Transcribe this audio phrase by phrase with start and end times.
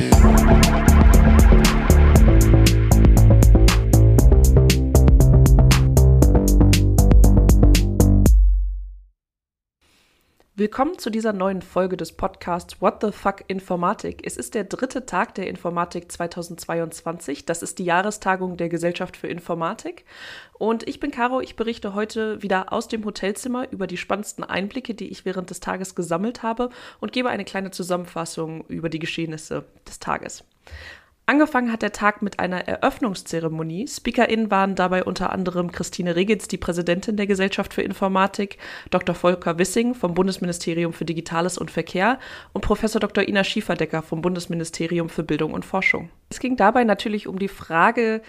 [0.00, 0.63] Informatik.
[10.56, 14.24] Willkommen zu dieser neuen Folge des Podcasts What the Fuck Informatik.
[14.24, 17.44] Es ist der dritte Tag der Informatik 2022.
[17.44, 20.04] Das ist die Jahrestagung der Gesellschaft für Informatik.
[20.52, 21.40] Und ich bin Caro.
[21.40, 25.58] Ich berichte heute wieder aus dem Hotelzimmer über die spannendsten Einblicke, die ich während des
[25.58, 30.44] Tages gesammelt habe und gebe eine kleine Zusammenfassung über die Geschehnisse des Tages.
[31.26, 33.88] Angefangen hat der Tag mit einer Eröffnungszeremonie.
[33.88, 38.58] SpeakerInnen waren dabei unter anderem Christine Regitz, die Präsidentin der Gesellschaft für Informatik,
[38.90, 39.14] Dr.
[39.14, 42.18] Volker Wissing vom Bundesministerium für Digitales und Verkehr
[42.52, 43.26] und Professor Dr.
[43.26, 46.10] Ina Schieferdecker vom Bundesministerium für Bildung und Forschung.
[46.28, 48.20] Es ging dabei natürlich um die Frage,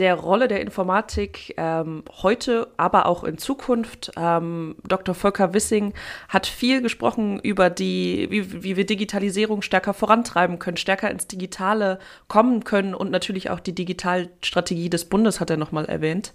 [0.00, 4.10] der Rolle der Informatik ähm, heute, aber auch in Zukunft.
[4.16, 5.14] Ähm, Dr.
[5.14, 5.92] Volker Wissing
[6.28, 11.98] hat viel gesprochen über die, wie, wie wir Digitalisierung stärker vorantreiben können, stärker ins Digitale
[12.28, 16.32] kommen können und natürlich auch die Digitalstrategie des Bundes hat er nochmal erwähnt.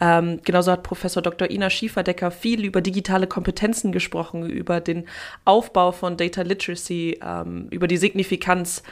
[0.00, 1.50] Ähm, genauso hat Professor Dr.
[1.50, 5.06] Ina Schieferdecker viel über digitale Kompetenzen gesprochen, über den
[5.44, 8.84] Aufbau von Data Literacy, ähm, über die Signifikanz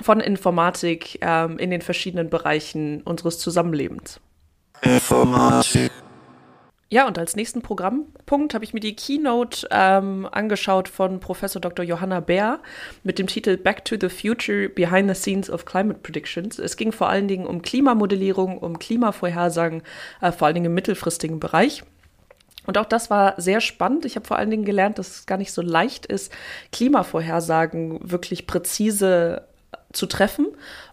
[0.00, 4.20] von Informatik ähm, in den verschiedenen Bereichen unseres Zusammenlebens.
[4.82, 5.90] Informatik.
[6.92, 11.84] Ja, und als nächsten Programmpunkt habe ich mir die Keynote ähm, angeschaut von Professor Dr.
[11.84, 12.58] Johanna Bär
[13.04, 16.58] mit dem Titel Back to the Future Behind the Scenes of Climate Predictions.
[16.58, 19.82] Es ging vor allen Dingen um Klimamodellierung, um Klimavorhersagen,
[20.20, 21.84] äh, vor allen Dingen im mittelfristigen Bereich.
[22.66, 24.04] Und auch das war sehr spannend.
[24.04, 26.32] Ich habe vor allen Dingen gelernt, dass es gar nicht so leicht ist,
[26.72, 29.46] Klimavorhersagen wirklich präzise
[29.92, 30.48] zu treffen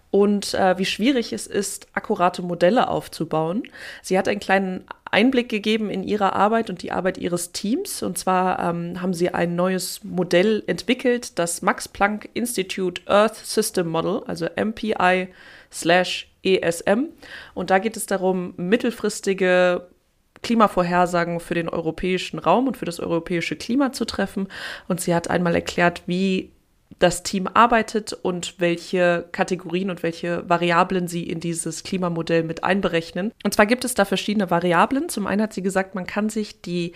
[0.09, 3.63] und äh, wie schwierig es ist, akkurate Modelle aufzubauen.
[4.01, 8.03] Sie hat einen kleinen Einblick gegeben in ihre Arbeit und die Arbeit ihres Teams.
[8.03, 13.87] Und zwar ähm, haben sie ein neues Modell entwickelt, das Max Planck Institute Earth System
[13.87, 15.29] Model, also MPI
[15.71, 17.09] slash ESM.
[17.53, 19.87] Und da geht es darum, mittelfristige
[20.41, 24.47] Klimavorhersagen für den europäischen Raum und für das europäische Klima zu treffen.
[24.87, 26.51] Und sie hat einmal erklärt, wie
[26.99, 33.31] das Team arbeitet und welche Kategorien und welche Variablen sie in dieses Klimamodell mit einberechnen.
[33.43, 35.09] Und zwar gibt es da verschiedene Variablen.
[35.09, 36.93] Zum einen hat sie gesagt, man kann sich die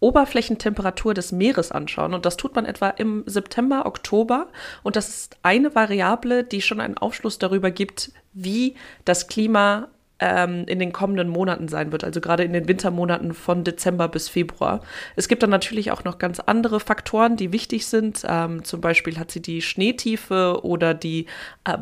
[0.00, 2.14] Oberflächentemperatur des Meeres anschauen.
[2.14, 4.48] Und das tut man etwa im September, Oktober.
[4.82, 9.88] Und das ist eine Variable, die schon einen Aufschluss darüber gibt, wie das Klima
[10.20, 14.28] ähm, in den kommenden Monaten sein wird, also gerade in den Wintermonaten von Dezember bis
[14.28, 14.80] Februar.
[15.16, 18.22] Es gibt dann natürlich auch noch ganz andere Faktoren, die wichtig sind.
[18.26, 21.26] Ähm, zum Beispiel hat sie die Schneetiefe oder die
[21.64, 21.78] äh,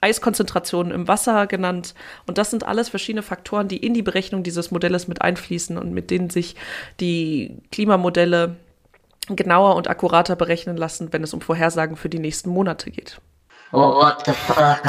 [0.00, 1.94] Eiskonzentration im Wasser genannt.
[2.26, 5.92] Und das sind alles verschiedene Faktoren, die in die Berechnung dieses Modells mit einfließen und
[5.92, 6.56] mit denen sich
[7.00, 8.56] die Klimamodelle
[9.28, 13.20] genauer und akkurater berechnen lassen, wenn es um Vorhersagen für die nächsten Monate geht.
[13.72, 14.80] Oh, what the fuck?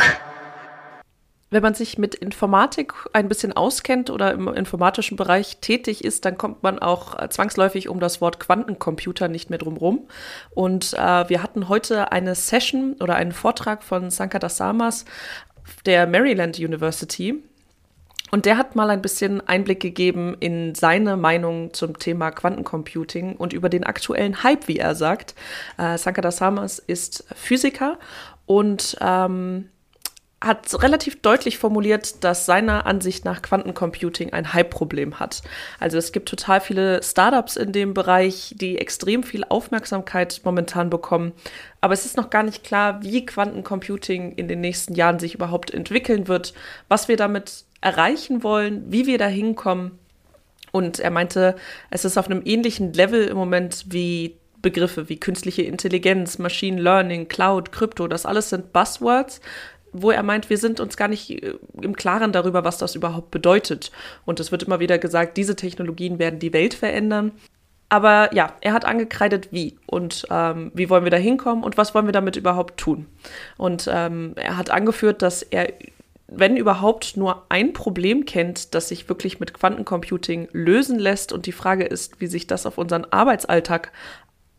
[1.52, 6.38] Wenn man sich mit Informatik ein bisschen auskennt oder im informatischen Bereich tätig ist, dann
[6.38, 10.08] kommt man auch äh, zwangsläufig um das Wort Quantencomputer nicht mehr drum rum.
[10.56, 15.04] Und äh, wir hatten heute eine Session oder einen Vortrag von Sankar Samas
[15.86, 17.44] der Maryland University.
[18.32, 23.52] Und der hat mal ein bisschen Einblick gegeben in seine Meinung zum Thema Quantencomputing und
[23.52, 25.36] über den aktuellen Hype, wie er sagt.
[25.78, 28.00] Äh, Sankar Samas ist Physiker
[28.46, 29.68] und ähm,
[30.42, 35.44] hat relativ deutlich formuliert, dass seiner Ansicht nach Quantencomputing ein Hype-Problem hat.
[35.80, 41.34] Also es gibt total viele Startups in dem Bereich, die extrem viel Aufmerksamkeit momentan bekommen.
[41.80, 45.72] Aber es ist noch gar nicht klar, wie Quantencomputing in den nächsten Jahren sich überhaupt
[45.72, 46.56] entwickeln wird,
[46.88, 50.00] was wir damit erreichen wollen, wie wir da hinkommen.
[50.72, 51.56] Und er meinte,
[51.92, 57.28] es ist auf einem ähnlichen Level im Moment wie Begriffe wie künstliche Intelligenz, Machine Learning,
[57.28, 59.42] Cloud, Krypto, das alles sind Buzzwords,
[59.94, 63.32] wo er meint, wir sind uns gar nicht äh, im Klaren darüber, was das überhaupt
[63.32, 63.92] bedeutet.
[64.26, 67.32] Und es wird immer wieder gesagt, diese Technologien werden die Welt verändern.
[67.92, 71.94] Aber ja, er hat angekreidet, wie und ähm, wie wollen wir da hinkommen und was
[71.94, 73.06] wollen wir damit überhaupt tun.
[73.58, 75.74] Und ähm, er hat angeführt, dass er,
[76.28, 81.34] wenn überhaupt, nur ein Problem kennt, das sich wirklich mit Quantencomputing lösen lässt.
[81.34, 83.92] Und die Frage ist, wie sich das auf unseren Arbeitsalltag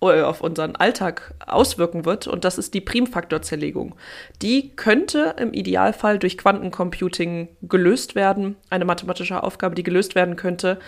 [0.03, 2.27] auf unseren Alltag auswirken wird.
[2.27, 3.95] Und das ist die Primfaktorzerlegung.
[4.43, 8.57] Die könnte im Idealfall durch Quantencomputing gelöst werden.
[8.71, 10.79] Eine mathematische Aufgabe, die gelöst werden könnte.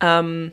[0.00, 0.52] Ähm,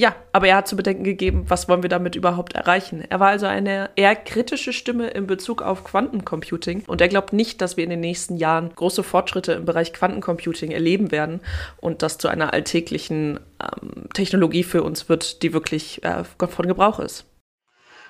[0.00, 3.02] ja, aber er hat zu bedenken gegeben, was wollen wir damit überhaupt erreichen.
[3.08, 7.60] Er war also eine eher kritische Stimme in Bezug auf Quantencomputing und er glaubt nicht,
[7.60, 11.40] dass wir in den nächsten Jahren große Fortschritte im Bereich Quantencomputing erleben werden
[11.80, 17.00] und das zu einer alltäglichen ähm, Technologie für uns wird, die wirklich äh, von Gebrauch
[17.00, 17.24] ist.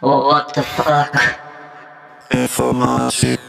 [0.03, 1.11] Oh, what the fuck?
[2.31, 3.41] Informatik.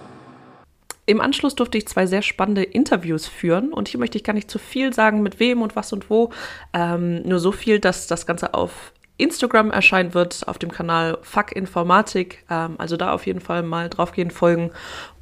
[1.10, 4.52] Im Anschluss durfte ich zwei sehr spannende Interviews führen und hier möchte ich gar nicht
[4.52, 6.30] zu viel sagen, mit wem und was und wo.
[6.72, 11.54] Ähm, nur so viel, dass das Ganze auf Instagram erscheinen wird, auf dem Kanal Fuck
[11.54, 12.46] Informatik.
[12.48, 14.70] Ähm, also da auf jeden Fall mal draufgehen, folgen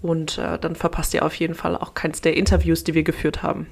[0.01, 3.41] und äh, dann verpasst ihr auf jeden Fall auch keins der Interviews, die wir geführt
[3.41, 3.67] haben.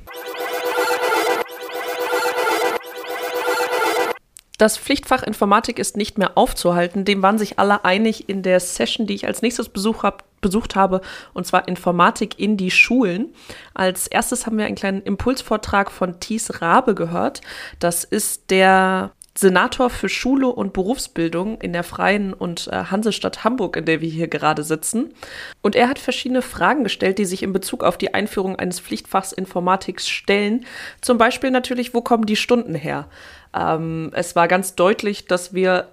[4.58, 7.04] Das Pflichtfach Informatik ist nicht mehr aufzuhalten.
[7.04, 10.76] Dem waren sich alle einig in der Session, die ich als nächstes Besuch hab, besucht
[10.76, 11.02] habe,
[11.34, 13.34] und zwar Informatik in die Schulen.
[13.74, 17.42] Als erstes haben wir einen kleinen Impulsvortrag von Thies Rabe gehört.
[17.80, 23.76] Das ist der Senator für Schule und Berufsbildung in der Freien und äh, Hansestadt Hamburg,
[23.76, 25.14] in der wir hier gerade sitzen.
[25.62, 29.34] Und er hat verschiedene Fragen gestellt, die sich in Bezug auf die Einführung eines Pflichtfachs
[29.34, 30.66] Informatik stellen.
[31.02, 33.10] Zum Beispiel natürlich, wo kommen die Stunden her?
[33.54, 35.90] Ähm, es war ganz deutlich, dass wir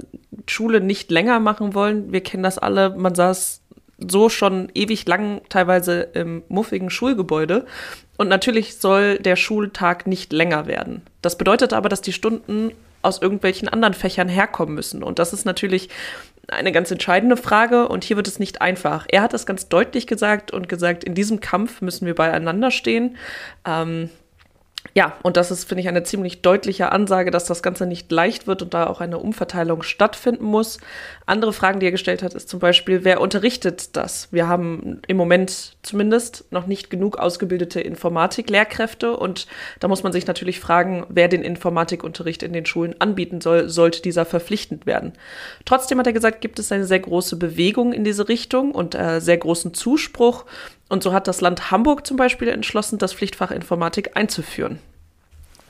[0.47, 2.13] Schule nicht länger machen wollen.
[2.13, 2.91] Wir kennen das alle.
[2.91, 3.62] Man saß
[4.09, 7.67] so schon ewig lang teilweise im muffigen Schulgebäude.
[8.17, 11.03] Und natürlich soll der Schultag nicht länger werden.
[11.23, 12.73] Das bedeutet aber, dass die Stunden
[13.03, 15.03] aus irgendwelchen anderen Fächern herkommen müssen.
[15.03, 15.89] Und das ist natürlich
[16.49, 19.07] eine ganz entscheidende Frage und hier wird es nicht einfach.
[19.09, 23.17] Er hat das ganz deutlich gesagt und gesagt, in diesem Kampf müssen wir beieinander stehen.
[23.65, 24.11] Ähm,
[24.95, 28.47] ja, und das ist, finde ich, eine ziemlich deutliche Ansage, dass das Ganze nicht leicht
[28.47, 30.79] wird und da auch eine Umverteilung stattfinden muss.
[31.25, 34.29] Andere Fragen, die er gestellt hat, ist zum Beispiel, wer unterrichtet das?
[34.33, 39.47] Wir haben im Moment zumindest noch nicht genug ausgebildete Informatik-Lehrkräfte und
[39.81, 44.03] da muss man sich natürlich fragen, wer den Informatikunterricht in den Schulen anbieten soll, sollte
[44.03, 45.13] dieser verpflichtend werden.
[45.65, 49.21] Trotzdem hat er gesagt, gibt es eine sehr große Bewegung in diese Richtung und äh,
[49.21, 50.45] sehr großen Zuspruch
[50.93, 54.79] und so hat das Land Hamburg zum Beispiel entschlossen, das Pflichtfach Informatik einzuführen.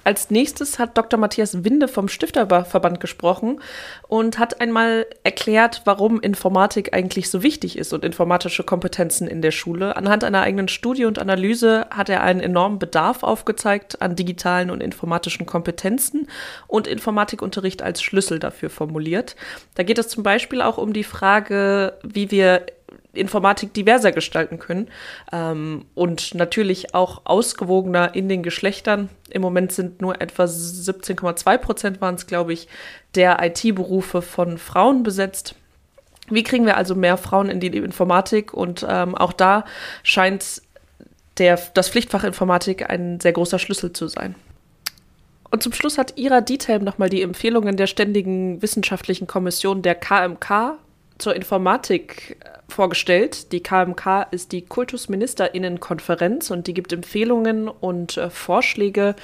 [0.02, 1.16] Als nächstes hat Dr.
[1.16, 3.60] Matthias Winde vom Stifterverband gesprochen
[4.08, 9.52] und hat einmal erklärt, warum Informatik eigentlich so wichtig ist und informatische Kompetenzen in der
[9.52, 9.96] Schule.
[9.96, 14.82] Anhand einer eigenen Studie und Analyse hat er einen enormen Bedarf aufgezeigt an digitalen und
[14.82, 16.26] informatischen Kompetenzen
[16.66, 19.36] und Informatikunterricht als Schlüssel dafür formuliert.
[19.76, 22.66] Da geht es zum Beispiel auch um die Frage, wie wir
[23.12, 24.88] Informatik diverser gestalten können
[25.32, 29.10] ähm, und natürlich auch ausgewogener in den Geschlechtern.
[29.30, 32.68] Im Moment sind nur etwa 17,2 Prozent waren es, glaube ich,
[33.14, 35.54] der IT-Berufe von Frauen besetzt.
[36.30, 38.54] Wie kriegen wir also mehr Frauen in die Informatik?
[38.54, 39.64] Und ähm, auch da
[40.02, 40.62] scheint
[41.38, 44.34] der, das Pflichtfach Informatik ein sehr großer Schlüssel zu sein.
[45.50, 50.78] Und zum Schluss hat Ira Diethelm nochmal die Empfehlungen der Ständigen Wissenschaftlichen Kommission der KMK
[51.22, 53.52] zur Informatik äh, vorgestellt.
[53.52, 59.14] Die KMK ist die Kultusministerinnenkonferenz und die gibt Empfehlungen und äh, Vorschläge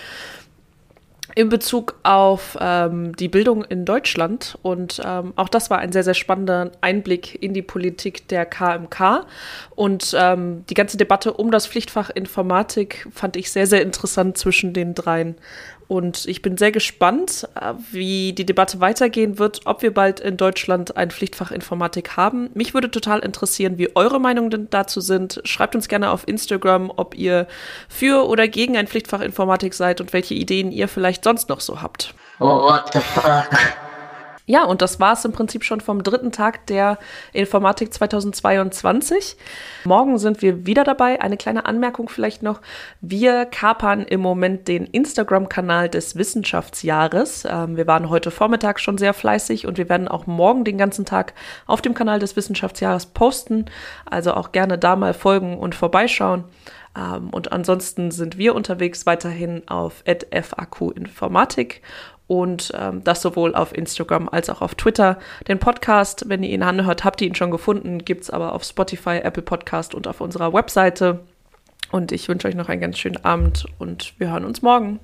[1.34, 4.58] in Bezug auf ähm, die Bildung in Deutschland.
[4.62, 9.26] Und ähm, auch das war ein sehr, sehr spannender Einblick in die Politik der KMK.
[9.74, 14.72] Und ähm, die ganze Debatte um das Pflichtfach Informatik fand ich sehr, sehr interessant zwischen
[14.72, 15.36] den dreien.
[15.88, 20.36] Und ich bin sehr gespannt, äh, wie die Debatte weitergehen wird, ob wir bald in
[20.36, 22.50] Deutschland ein Pflichtfach Informatik haben.
[22.52, 25.40] Mich würde total interessieren, wie eure Meinungen dazu sind.
[25.44, 27.46] Schreibt uns gerne auf Instagram, ob ihr
[27.88, 31.80] für oder gegen ein Pflichtfach Informatik seid und welche Ideen ihr vielleicht sonst noch so
[31.80, 32.14] habt.
[32.38, 33.48] What the fuck?
[34.48, 36.98] Ja, und das war es im Prinzip schon vom dritten Tag der
[37.34, 39.36] Informatik 2022.
[39.84, 41.20] Morgen sind wir wieder dabei.
[41.20, 42.62] Eine kleine Anmerkung vielleicht noch.
[43.02, 47.46] Wir kapern im Moment den Instagram-Kanal des Wissenschaftsjahres.
[47.46, 51.04] Ähm, wir waren heute Vormittag schon sehr fleißig und wir werden auch morgen den ganzen
[51.04, 51.34] Tag
[51.66, 53.66] auf dem Kanal des Wissenschaftsjahres posten.
[54.06, 56.44] Also auch gerne da mal folgen und vorbeischauen.
[56.96, 61.82] Ähm, und ansonsten sind wir unterwegs weiterhin auf FAQ Informatik
[62.28, 65.18] und ähm, das sowohl auf Instagram als auch auf Twitter.
[65.48, 68.62] Den Podcast, wenn ihr ihn anhört, habt ihr ihn schon gefunden, gibt es aber auf
[68.62, 71.20] Spotify, Apple Podcast und auf unserer Webseite.
[71.90, 75.00] Und ich wünsche euch noch einen ganz schönen Abend und wir hören uns morgen.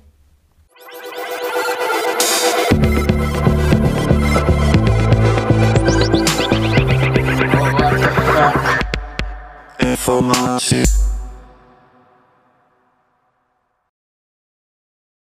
[9.79, 11.04] Informatik.